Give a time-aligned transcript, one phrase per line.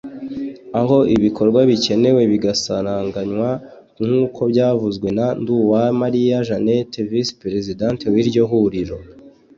[0.79, 3.49] aho ibikorwa bikenewe bigasaranganywa
[4.05, 8.97] nk’uko byavuzwe na Nduwamariya Jeannette Vice Perezidante w’iryo huriro